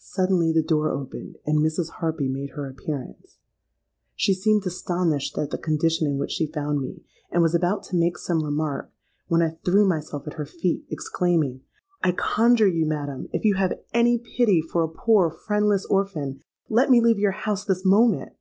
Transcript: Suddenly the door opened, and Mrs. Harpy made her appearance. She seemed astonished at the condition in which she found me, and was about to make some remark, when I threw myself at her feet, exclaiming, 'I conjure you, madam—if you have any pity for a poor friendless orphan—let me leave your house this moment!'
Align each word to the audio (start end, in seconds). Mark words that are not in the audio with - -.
Suddenly 0.00 0.50
the 0.52 0.64
door 0.64 0.90
opened, 0.90 1.36
and 1.46 1.60
Mrs. 1.60 1.88
Harpy 2.00 2.26
made 2.26 2.50
her 2.58 2.68
appearance. 2.68 3.38
She 4.16 4.34
seemed 4.34 4.66
astonished 4.66 5.38
at 5.38 5.50
the 5.50 5.58
condition 5.58 6.08
in 6.08 6.18
which 6.18 6.32
she 6.32 6.50
found 6.50 6.80
me, 6.80 7.04
and 7.30 7.40
was 7.40 7.54
about 7.54 7.84
to 7.84 7.96
make 7.96 8.18
some 8.18 8.42
remark, 8.42 8.90
when 9.28 9.42
I 9.42 9.50
threw 9.64 9.86
myself 9.86 10.26
at 10.26 10.32
her 10.34 10.44
feet, 10.44 10.86
exclaiming, 10.90 11.60
'I 12.02 12.12
conjure 12.18 12.66
you, 12.66 12.84
madam—if 12.84 13.44
you 13.44 13.54
have 13.54 13.78
any 13.92 14.18
pity 14.18 14.60
for 14.60 14.82
a 14.82 14.88
poor 14.88 15.30
friendless 15.30 15.84
orphan—let 15.86 16.90
me 16.90 17.00
leave 17.00 17.20
your 17.20 17.30
house 17.30 17.64
this 17.64 17.84
moment!' 17.84 18.32